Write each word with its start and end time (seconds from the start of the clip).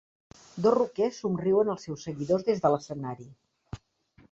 Dos 0.65 0.73
roquers 0.77 1.19
somriuen 1.25 1.69
als 1.75 1.87
seus 1.89 2.07
seguidors 2.09 2.49
des 2.51 2.65
de 2.67 2.75
l'escenari. 2.77 3.31